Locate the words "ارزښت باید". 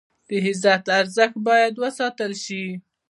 0.99-1.73